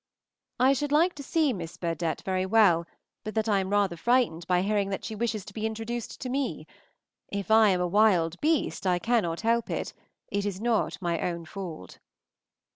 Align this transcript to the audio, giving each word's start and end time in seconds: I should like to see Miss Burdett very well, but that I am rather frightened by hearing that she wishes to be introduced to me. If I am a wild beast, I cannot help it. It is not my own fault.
I 0.59 0.73
should 0.73 0.91
like 0.91 1.13
to 1.13 1.21
see 1.23 1.53
Miss 1.53 1.77
Burdett 1.77 2.23
very 2.23 2.47
well, 2.47 2.87
but 3.23 3.35
that 3.35 3.47
I 3.47 3.59
am 3.59 3.69
rather 3.69 3.95
frightened 3.95 4.47
by 4.47 4.63
hearing 4.63 4.89
that 4.89 5.05
she 5.05 5.13
wishes 5.13 5.45
to 5.45 5.53
be 5.53 5.67
introduced 5.67 6.19
to 6.21 6.27
me. 6.29 6.65
If 7.27 7.51
I 7.51 7.69
am 7.69 7.81
a 7.81 7.87
wild 7.87 8.41
beast, 8.41 8.87
I 8.87 8.97
cannot 8.97 9.41
help 9.41 9.69
it. 9.69 9.93
It 10.31 10.43
is 10.43 10.59
not 10.59 10.99
my 11.03 11.19
own 11.21 11.45
fault. 11.45 11.99